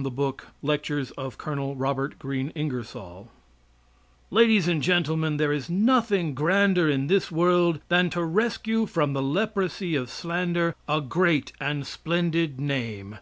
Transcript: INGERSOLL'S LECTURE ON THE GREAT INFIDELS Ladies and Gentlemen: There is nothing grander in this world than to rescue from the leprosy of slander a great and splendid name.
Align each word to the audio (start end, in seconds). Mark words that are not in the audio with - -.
INGERSOLL'S 0.00 0.42
LECTURE 0.62 0.98
ON 1.18 1.74
THE 1.76 2.08
GREAT 2.20 2.52
INFIDELS 2.54 3.26
Ladies 4.30 4.68
and 4.68 4.80
Gentlemen: 4.80 5.38
There 5.38 5.50
is 5.52 5.68
nothing 5.68 6.34
grander 6.36 6.88
in 6.88 7.08
this 7.08 7.32
world 7.32 7.80
than 7.88 8.08
to 8.10 8.22
rescue 8.22 8.86
from 8.86 9.12
the 9.12 9.22
leprosy 9.24 9.96
of 9.96 10.08
slander 10.08 10.76
a 10.88 11.00
great 11.00 11.52
and 11.60 11.84
splendid 11.84 12.60
name. 12.60 13.18